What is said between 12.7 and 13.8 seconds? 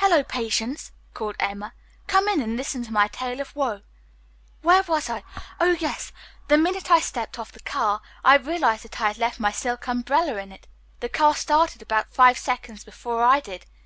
before I did.